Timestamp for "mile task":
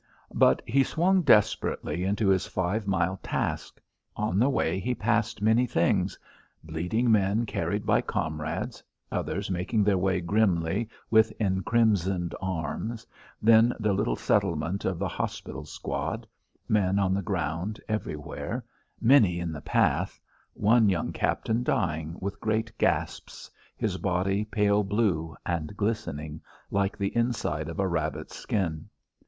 2.87-3.79